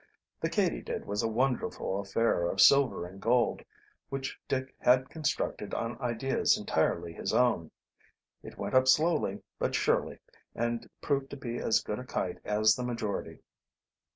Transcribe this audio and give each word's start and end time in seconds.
The 0.39 0.49
Katydid 0.49 1.05
was 1.05 1.21
a 1.21 1.27
wonderful 1.27 1.99
affair 1.99 2.47
of 2.49 2.59
silver 2.59 3.05
and 3.05 3.21
gold 3.21 3.61
which 4.09 4.39
Dick 4.47 4.73
had 4.79 5.11
constructed 5.11 5.75
on 5.75 6.01
ideas 6.01 6.57
entirely 6.57 7.13
his 7.13 7.31
own. 7.35 7.69
It 8.41 8.57
went 8.57 8.73
up 8.73 8.87
slowly 8.87 9.43
but 9.59 9.75
surely 9.75 10.17
and 10.55 10.89
proved 11.03 11.29
to 11.29 11.37
be 11.37 11.59
as 11.59 11.83
good 11.83 11.99
a 11.99 12.03
kite 12.03 12.39
as 12.43 12.73
the 12.75 12.83
majority. 12.83 13.43